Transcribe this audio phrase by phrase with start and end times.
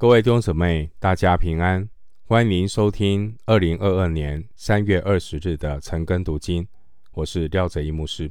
[0.00, 1.90] 各位弟兄姊妹，大家平安！
[2.22, 6.68] 欢迎您收听二零二二年三月二十日的晨更读经，
[7.14, 8.30] 我是廖哲一牧师。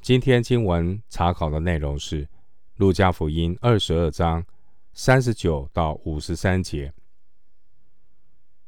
[0.00, 2.24] 今天经文查考的内容是
[2.78, 4.44] 《路加福音》二十二章
[4.92, 6.88] 三十九到五十三节。《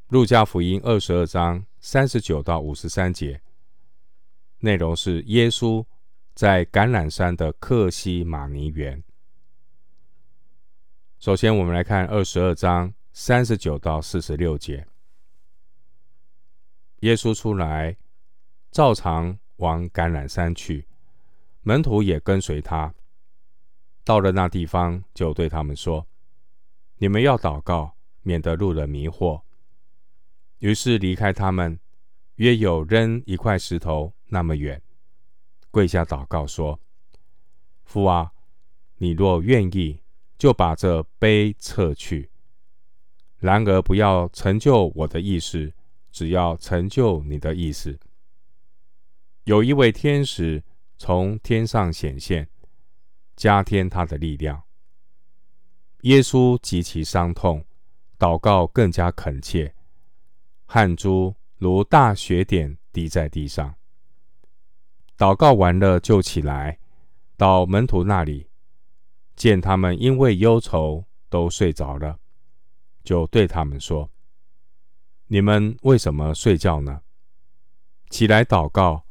[0.07, 3.41] 路加福音》二十二章三十九到五十三节
[4.61, 5.85] 内容是耶稣
[6.33, 9.03] 在橄榄山的客西马尼园。
[11.23, 14.85] 首先，我们来看二十二章三十九到四十六节。
[17.03, 17.97] 耶稣出来，
[18.73, 20.85] 照常往橄榄山去，
[21.61, 22.93] 门徒也跟随他。
[24.03, 26.05] 到了那地方，就对他们说
[26.99, 29.43] ：“你们要祷告，免得入了迷惑。”
[30.59, 31.79] 于是离开他们，
[32.35, 34.83] 约有扔一块石头那么远，
[35.71, 36.81] 跪下祷告说
[37.87, 38.33] ：“父啊，
[38.97, 40.02] 你若愿意。”
[40.43, 42.29] 就把这杯撤去。
[43.39, 45.73] 然而不要成就我的意思，
[46.11, 47.97] 只要成就你的意思。
[49.45, 50.61] 有一位天使
[50.99, 52.49] 从天上显现，
[53.37, 54.61] 加添他的力量。
[56.01, 57.65] 耶稣极其伤痛，
[58.19, 59.73] 祷告更加恳切，
[60.67, 63.73] 汗珠如大雪点滴在地上。
[65.17, 66.81] 祷告完了，就起来
[67.37, 68.49] 到门徒那里。
[69.43, 72.21] 见他们因为忧愁都睡着了，
[73.03, 74.09] 就对他们说
[75.27, 77.03] ：“你们为什么睡觉呢？
[78.09, 79.05] 起来祷告，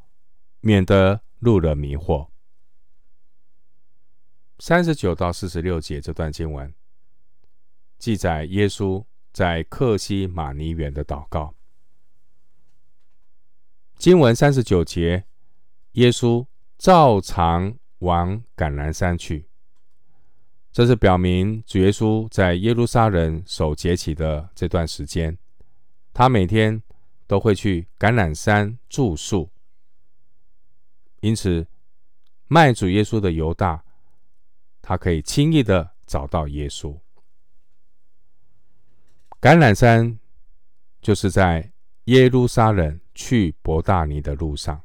[0.61, 2.29] 免得入了迷惑。”
[4.59, 6.73] 三十九到四十六节这段经文
[7.97, 11.53] 记载耶稣在客西马尼园的祷告。
[13.97, 15.25] 经文三十九节，
[15.91, 19.50] 耶稣照常往橄榄山去。
[20.73, 25.37] 这是表明主耶稣在耶路撒冷守节期的这段时间，
[26.13, 26.81] 他每天
[27.27, 29.49] 都会去橄榄山住宿。
[31.19, 31.67] 因此，
[32.47, 33.83] 卖主耶稣的犹大，
[34.81, 36.97] 他可以轻易的找到耶稣。
[39.41, 40.17] 橄榄山
[41.01, 41.73] 就是在
[42.05, 44.81] 耶路撒冷去伯大尼的路上。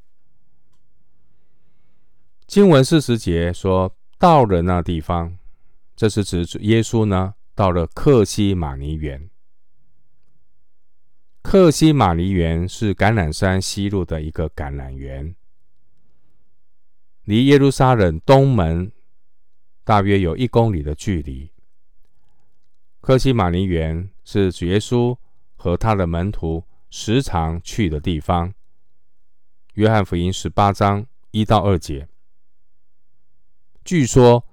[2.49, 5.39] 经文四十节说，到了那地方。
[5.97, 9.31] 这是指耶稣呢，到了克西马尼园。
[11.41, 15.35] 克西马尼园是橄榄山西麓的一个橄榄园，
[17.25, 18.93] 离耶路撒冷东门
[19.85, 21.51] 大约有一公里的距离。
[23.01, 25.17] 克西马尼园是主耶稣
[25.55, 28.53] 和他的门徒时常去的地方。
[29.75, 32.07] 约翰福音十八章一到二节，
[33.83, 34.46] 据说。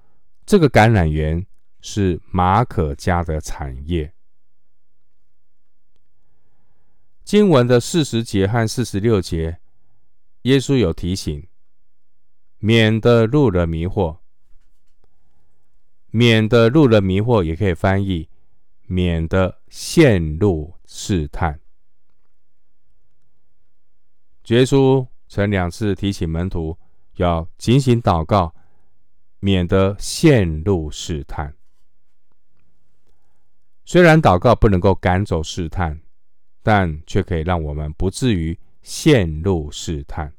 [0.46, 1.46] 这个橄榄园
[1.82, 4.14] 是马可家的产业。
[7.24, 9.60] 经文的四十节和四十六节，
[10.42, 11.48] 耶稣有提醒，
[12.60, 14.18] 免得入了迷惑。
[16.12, 18.30] 免得入了迷惑，也可以翻译
[18.86, 21.60] 免得陷入试探。
[24.48, 26.78] 耶稣曾两次提醒门徒
[27.16, 28.54] 要警醒祷告。
[29.44, 31.54] 免得陷入试探。
[33.84, 36.00] 虽然祷告不能够赶走试探，
[36.62, 40.34] 但却可以让我们不至于陷入试探。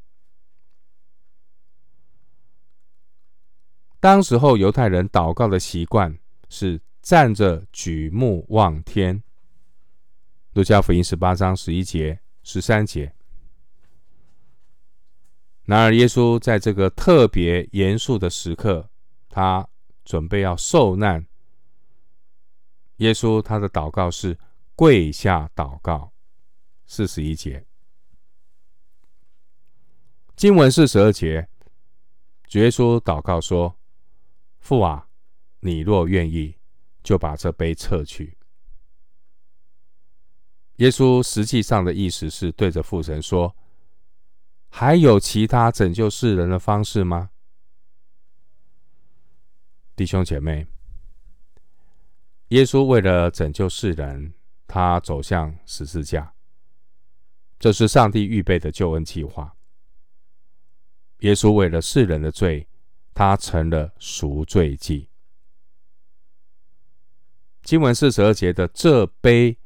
[4.01, 9.23] 当时候犹太人祷告的习惯是站着举目望天。
[10.55, 13.13] 路加福音十八章十一节、十三节。
[15.65, 18.89] 然而，耶稣在这个特别严肃的时刻。
[19.35, 19.69] 他
[20.05, 21.27] 准备要受难。
[22.99, 24.39] 耶稣他的祷告是
[24.77, 26.13] 跪下祷告，
[26.87, 27.67] 四十一节。
[30.37, 31.49] 经文四十二节，
[32.53, 33.77] 耶稣祷告说
[34.61, 35.09] ：“父啊，
[35.59, 36.57] 你若愿意，
[37.03, 38.39] 就把这杯撤去。”
[40.77, 43.57] 耶稣实际上的意思是对着父神说
[44.71, 47.31] ：“还有其他拯救世人的方式吗？”
[49.97, 50.67] 弟兄姐妹，
[52.49, 54.35] 耶稣为了拯救世人，
[54.67, 56.35] 他走向十字架，
[57.61, 59.57] 这是上帝预备的救恩计划。
[61.21, 62.67] 耶稣为了世人的罪，
[63.15, 65.09] 他成了赎罪祭。
[67.63, 69.57] 经文四十二节的这杯，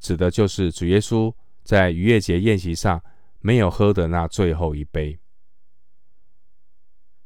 [0.00, 3.04] 指的就是主耶稣在逾越节宴席上
[3.40, 5.20] 没有喝的那最后一杯。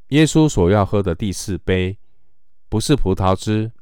[0.09, 1.97] 耶稣所要喝的第四杯。
[2.69, 3.73] 不是葡萄汁，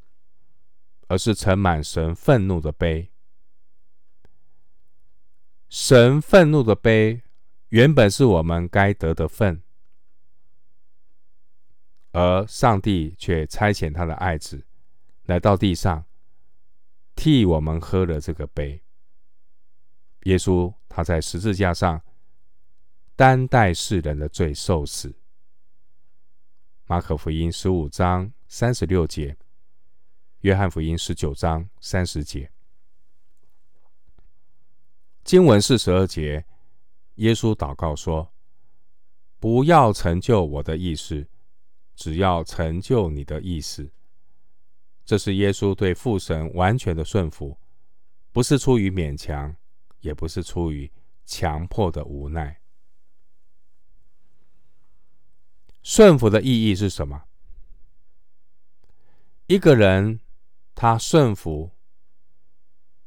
[1.09, 3.11] 而是盛满神愤怒的杯。
[5.69, 7.23] 神愤怒的杯
[7.71, 9.63] 原本是我们该得的份，
[12.13, 14.65] 而上帝却差遣他的爱子
[15.25, 16.05] 来到地上，
[17.17, 18.81] 替我们喝了这个杯。
[20.23, 22.01] 耶稣他在十字架上
[23.17, 25.15] 担待世人的罪受死。
[26.87, 29.37] 马可福音十五章三十六节，
[30.41, 32.51] 约翰福音十九章三十节。
[35.25, 36.47] 经文四十二节，
[37.17, 38.33] 耶稣祷告说
[39.41, 41.27] ：“不要成就我的意思，
[41.97, 43.91] 只要成就你的意思。”
[45.05, 47.59] 这是耶稣对父神完全的顺服，
[48.31, 49.55] 不是出于勉强，
[50.01, 50.91] 也不是出于
[51.25, 52.61] 强迫的无奈。
[55.83, 57.25] 顺服的意义是什么？
[59.47, 60.21] 一个人
[60.75, 61.71] 他顺服，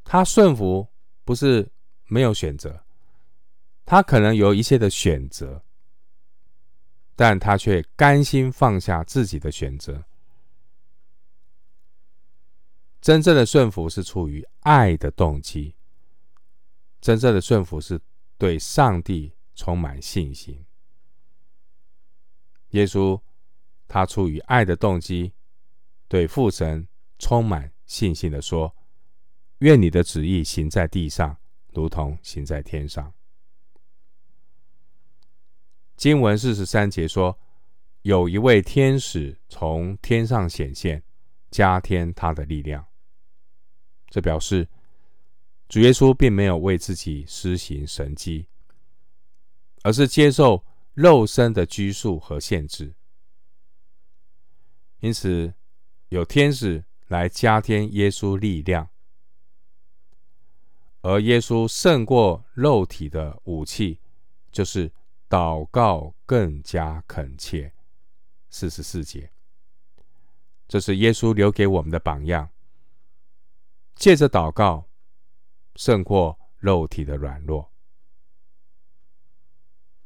[0.04, 0.88] 他顺服
[1.24, 1.72] 不是。
[2.12, 2.84] 没有选择，
[3.86, 5.64] 他可能有一些的选择，
[7.16, 10.04] 但他却甘心放下自己的选择。
[13.00, 15.76] 真正的顺服是出于爱的动机，
[17.00, 18.02] 真正的顺服是
[18.40, 20.66] 对上帝充满信心。
[22.70, 23.22] 耶稣
[23.88, 25.32] 他出于爱的动机，
[26.10, 26.86] 对父神
[27.18, 28.76] 充满信心的说
[29.60, 31.38] ：“愿你的旨意行在地上。”
[31.72, 33.14] 如同行在天上。
[35.96, 37.40] 经文四十三节说，
[38.02, 41.04] 有一位天使从天上显现，
[41.52, 42.84] 加添他的力量。
[44.08, 44.68] 这表示
[45.70, 48.48] 主耶稣并没有为自己施行神迹，
[49.84, 50.66] 而是接受
[50.96, 52.96] 肉身的拘束和限制。
[55.02, 55.54] 因此，
[56.10, 58.90] 有天使来加添耶稣力量。
[61.02, 64.00] 而耶稣胜过肉体的武器，
[64.52, 64.92] 就是
[65.30, 67.74] 祷告更加恳切。
[68.50, 69.32] 四十四节，
[70.68, 72.50] 这是耶稣留给我们的榜样。
[73.96, 74.90] 借着祷告，
[75.76, 77.72] 胜过肉体的软弱。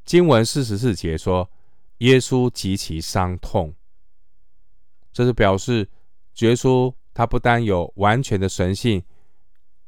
[0.03, 1.49] 经文四十四节说，
[1.99, 3.73] 耶稣极其伤痛，
[5.13, 5.87] 这是表示
[6.39, 9.05] 耶稣他不单有完全的神性。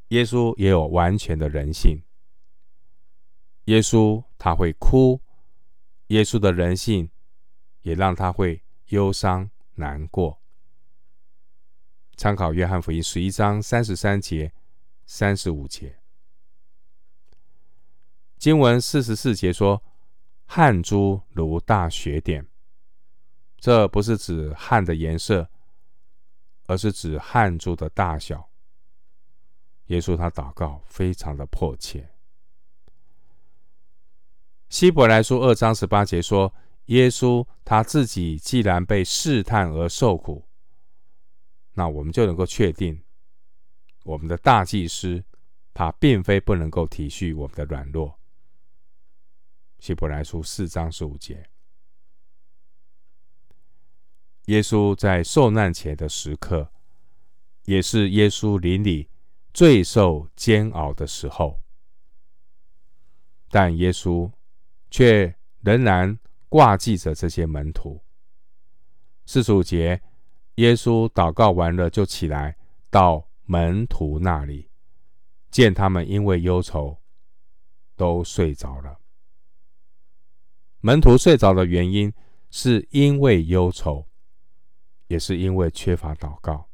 [0.08, 2.00] 耶稣也有完全的人性。
[3.64, 5.20] 耶稣他会哭，
[6.06, 7.10] 耶稣的人性
[7.82, 10.40] 也让他会忧伤难过。
[12.16, 14.52] 参考约翰福音十一章三十三节、
[15.04, 15.98] 三十五节。
[18.38, 19.82] 经文四十四节说
[20.46, 22.46] ：“汗珠如大雪点。”
[23.66, 25.50] 这不是指汗的颜色，
[26.66, 28.48] 而是指汗珠的大小。
[29.86, 32.08] 耶稣他祷告非常的迫切。
[34.68, 36.54] 希伯来书二章十八节说，
[36.84, 40.46] 耶稣他自己既然被试探而受苦，
[41.72, 43.02] 那我们就能够确定，
[44.04, 45.24] 我们的大祭司
[45.74, 48.16] 他并非不能够体恤我们的软弱。
[49.80, 51.50] 希伯来书四章十五节，
[54.46, 56.72] 耶稣在受难前的时刻，
[57.64, 59.08] 也是耶稣灵里。
[59.52, 61.62] 最受煎熬的时候，
[63.48, 64.30] 但耶稣
[64.90, 66.18] 却仍然
[66.50, 68.02] 挂记着这些门徒。
[69.24, 70.02] 四十五节，
[70.56, 72.58] 耶稣祷告完了，就起来
[72.90, 74.68] 到门徒那里，
[75.50, 76.98] 见他们因为忧愁
[77.96, 79.00] 都睡着了。
[80.80, 82.12] 门徒睡着的原因，
[82.50, 84.06] 是因为忧愁，
[85.08, 86.68] 也是因为缺乏祷告。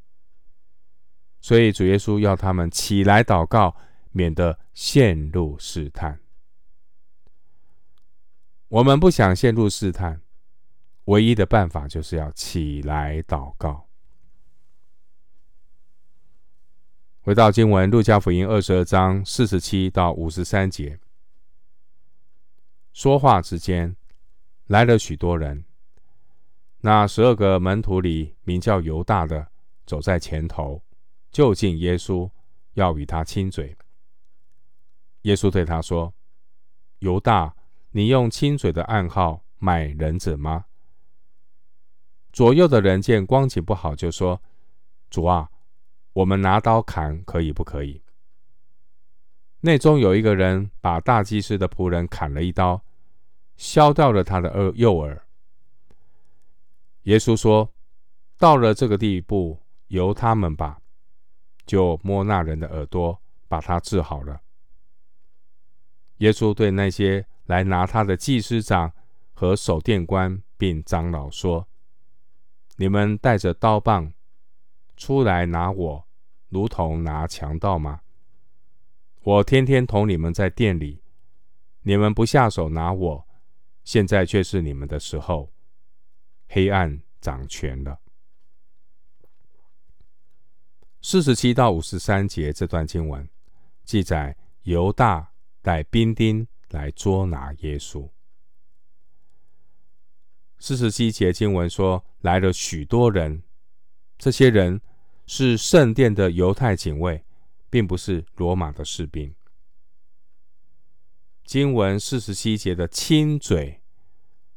[1.40, 3.76] 所以主耶稣要他们起来祷告，
[4.12, 6.20] 免得陷入试探。
[8.68, 10.22] 我们不想陷入试探，
[11.04, 13.88] 唯一的办法就是要起来祷告。
[17.20, 20.98] 回到经文，路加福音二十二章四十七到五十三节，
[22.92, 23.94] 说话之间
[24.66, 25.64] 来了许多人，
[26.84, 29.46] 那十二个门徒里，名叫犹大的
[29.86, 30.82] 走在前头。
[31.30, 32.28] 就近耶稣，
[32.74, 33.76] 要与他亲嘴。
[35.22, 36.12] 耶稣对他说
[36.98, 37.54] ：“犹大，
[37.92, 40.64] 你用亲嘴的暗号买人子吗？”
[42.32, 44.42] 左右的人见光景不好，就说
[45.08, 45.48] ：“主啊，
[46.14, 48.02] 我们拿刀砍可以不可以？”
[49.60, 52.82] 内中有一个人把大祭司的仆人砍了一刀，
[53.56, 55.24] 削掉了他的耳右耳。
[57.04, 57.72] 耶稣说
[58.38, 60.78] ：“到了这个地步，由他们吧。”
[61.66, 64.40] 就摸那人的耳朵，把他治好了。
[66.18, 68.92] 耶稣对那些来拿他的祭司长
[69.32, 71.68] 和守殿官并长老说
[72.76, 74.12] ：“你们带着刀棒
[74.96, 76.06] 出来拿我，
[76.48, 78.00] 如同拿强盗吗？
[79.22, 81.00] 我天天同你们在殿里，
[81.82, 83.26] 你们不下手拿我，
[83.84, 85.52] 现在却是你们的时候。
[86.52, 87.98] 黑暗掌权了。”
[91.00, 93.28] 四十七到五十三节这段经文
[93.84, 98.08] 记载，犹大带兵丁来捉拿耶稣。
[100.58, 103.42] 四十七节经文说，来了许多人，
[104.16, 104.80] 这些人
[105.26, 107.24] 是圣殿的犹太警卫，
[107.68, 109.34] 并不是罗马的士兵。
[111.44, 113.82] 经文四十七节的亲嘴，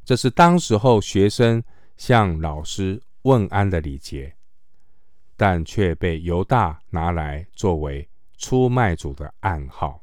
[0.03, 1.63] 这是当时候学生
[1.97, 4.35] 向老师问安的礼节。
[5.37, 10.01] 但却被犹大拿来作为出卖主的暗号，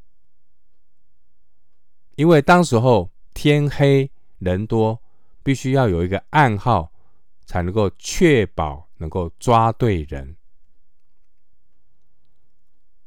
[2.17, 5.01] 因为当时候天黑人多，
[5.43, 6.93] 必须要有一个暗号，
[7.47, 10.37] 才能够确保能够抓对人。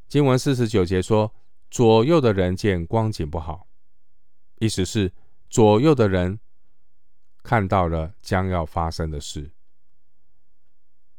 [0.08, 1.32] 经文四十九节说，
[1.70, 3.68] 左右的人见光景不好，
[4.58, 5.12] 意思是
[5.48, 6.40] 左右的人
[7.46, 9.52] 看到了将要发生的事。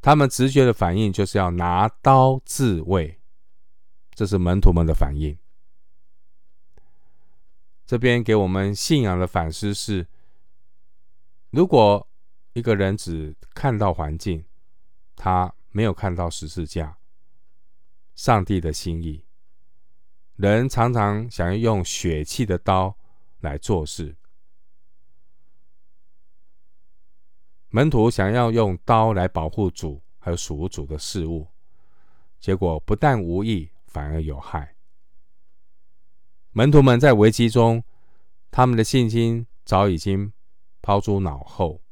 [0.02, 3.18] 他们直觉的反应就是要拿刀自卫，
[4.12, 5.38] 这是门徒们的反应。
[7.86, 10.06] 这边给我们信仰的反思是：
[11.48, 12.06] 如果
[12.52, 14.44] 一个人只看到环境，
[15.16, 16.98] 他没有看到十字架、
[18.14, 19.24] 上帝的心意，
[20.36, 22.98] 人常常想要用血气的刀
[23.40, 24.17] 来做事。
[27.70, 31.46] 门徒想要用刀来保护主，还有属主的事物，
[32.40, 34.74] 结果不但无益，反而有害。
[36.52, 37.84] 门徒们在危机中，
[38.50, 40.32] 他们的信心早已经
[40.80, 41.82] 抛诸脑后，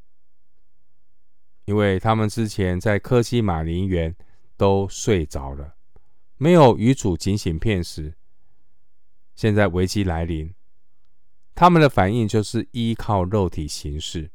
[1.66, 4.16] 因为他们之前在科西马尼园
[4.56, 5.76] 都睡着了，
[6.38, 8.14] 没有与主警醒片时。
[9.35, 10.54] 现在危机来临，
[11.54, 14.30] 他们的反应就是依靠肉体行事。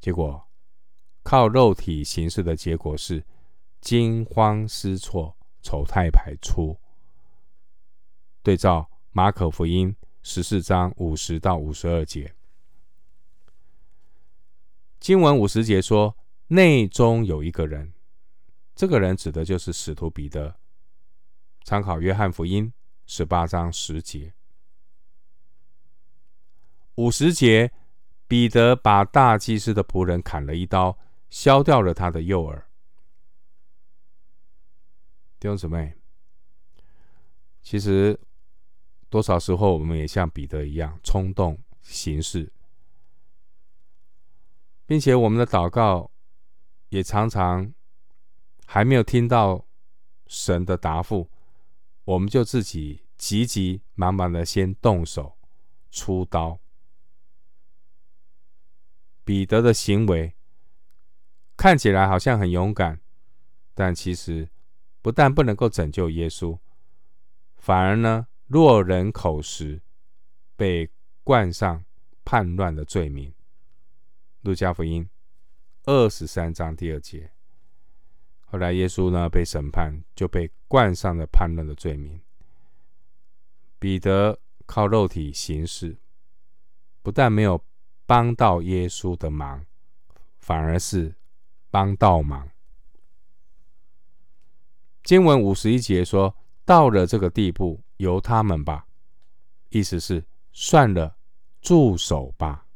[0.00, 0.48] 结果，
[1.24, 3.24] 靠肉体行事的结果是
[3.80, 6.78] 惊慌失措、丑态百出。
[8.42, 12.32] 对照马可福音十四章五十到五十二节，
[15.00, 17.92] 经文五十节说，内中有一个人，
[18.76, 20.54] 这个人指的就是使徒彼得。
[21.64, 22.72] 参考约翰福音
[23.04, 24.32] 十八章十节，
[26.94, 27.72] 五十节。
[28.28, 30.98] 彼得把大祭司的仆人砍了一刀，
[31.30, 32.68] 削掉了他的右耳。
[35.40, 35.96] 弟兄姊妹，
[37.62, 38.20] 其实
[39.08, 42.52] 多少时候我们也像彼得一样冲动行事，
[44.84, 46.10] 并且我们的祷告
[46.90, 47.72] 也常常
[48.66, 49.64] 还没有听到
[50.26, 51.30] 神的答复，
[52.04, 55.38] 我们就自己急急忙忙的先动手
[55.90, 56.58] 出刀。
[59.28, 60.34] 彼得的行为
[61.54, 62.98] 看起来好像很勇敢，
[63.74, 64.48] 但其实
[65.02, 66.58] 不但不能够拯救耶稣，
[67.58, 69.82] 反而呢，落人口实，
[70.56, 70.90] 被
[71.24, 71.84] 冠上
[72.24, 73.30] 叛乱的罪名。
[74.40, 75.06] 路加福音
[75.84, 77.30] 二十三章第二节。
[78.46, 82.18] 后来耶稣呢被审判，就被冠上了叛乱的罪名。
[83.78, 85.98] 彼得靠肉体行事，
[87.02, 87.62] 不但没有。
[88.08, 89.66] 帮到耶稣的忙，
[90.38, 91.14] 反而是
[91.70, 92.48] 帮倒忙。
[95.04, 96.34] 经文五十一节说
[96.64, 98.86] ：“到了这个地步，由他们吧。”
[99.68, 100.24] 意思是
[100.54, 101.18] 算了，
[101.60, 102.66] 住手吧。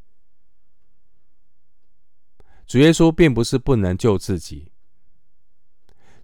[2.66, 4.70] 主耶稣并不是不能救自己，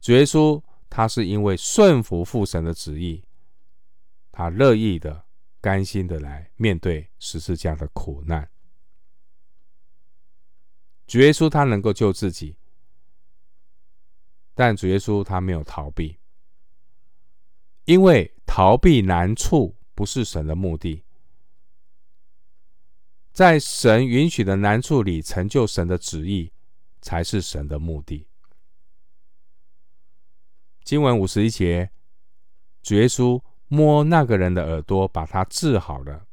[0.02, 3.24] 主耶稣他是因为顺服父神的旨意，
[4.30, 5.24] 他乐意的、
[5.62, 8.46] 甘心的来面对十字架的苦难。
[11.08, 12.54] 主耶稣他能够救自己，
[14.54, 16.18] 但主耶稣他没有逃避，
[17.86, 21.02] 因为逃避难处不是神的目的，
[23.32, 26.52] 在神允许的难处里成就神的旨意
[27.00, 28.26] 才是神的目的。
[30.84, 31.90] 经文五十一节，
[32.82, 36.27] 主耶稣摸那个人的耳朵，把他治好了。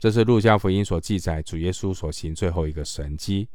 [0.00, 3.46] 这是路加福音所记载主耶稣所行最后一个神迹，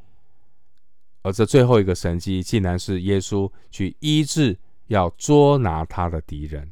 [1.23, 6.71] 而这最后一个神迹，竟然是耶稣去医治要捉拿他的敌人。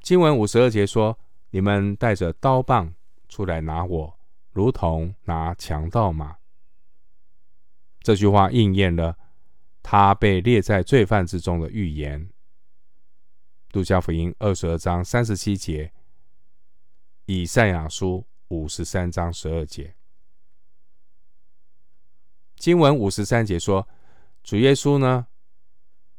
[0.00, 1.18] 经文五十二节说
[1.52, 2.94] ：“你们带着刀棒
[3.28, 4.18] 出来拿我，
[4.52, 6.38] 如同拿强盗吗？”
[8.00, 9.18] 这句话应验了
[9.82, 12.30] 他被列在罪犯之中的预言。
[13.72, 15.92] 路加福音二十二章三十七节，
[17.26, 19.94] 以赛亚书五十三章十二节。
[22.56, 23.88] 经文五十三节说，
[24.42, 25.26] 主耶稣呢，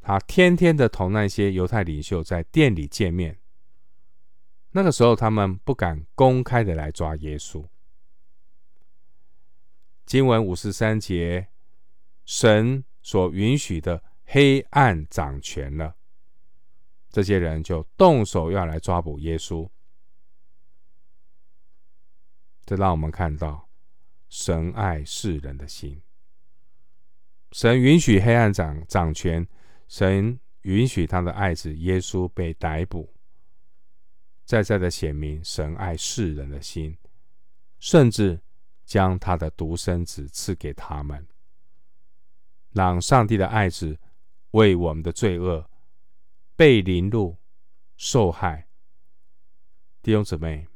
[0.01, 3.39] 他天天的同那些犹太领袖在店里见面。
[4.71, 7.65] 那个时候，他们不敢公开的来抓耶稣。
[10.05, 11.47] 经文五十三节，
[12.25, 15.95] 神所允许的黑暗掌权了，
[17.09, 19.69] 这些人就动手要来抓捕耶稣。
[22.65, 23.69] 这让我们看到
[24.27, 26.01] 神爱世人的心。
[27.51, 29.47] 神允许黑暗掌掌权，
[29.87, 33.13] 神允许他的爱子耶稣被逮捕。
[34.43, 36.97] 再再的显明神爱世人的心，
[37.79, 38.39] 甚至
[38.83, 41.27] 将他的独生子赐给他们，
[42.71, 43.97] 让上帝的爱子
[44.51, 45.67] 为我们的罪恶
[46.55, 47.37] 被凌辱、
[47.97, 48.67] 受害。
[50.03, 50.67] 弟兄姊妹，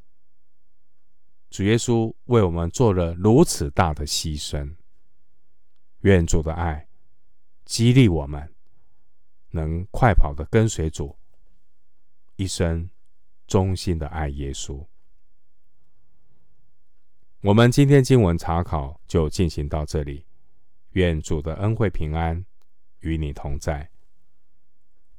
[1.49, 4.75] 主耶稣为我们做了如此大的牺牲，
[6.01, 6.87] 愿主的爱
[7.65, 8.53] 激励我们，
[9.51, 11.17] 能快跑的跟随主
[12.35, 12.89] 一生。
[13.49, 14.85] 忠心的爱耶稣。
[17.41, 20.23] 我们今天经文查考就进行到这里，
[20.91, 22.45] 愿主的恩惠平安
[22.99, 23.89] 与你同在。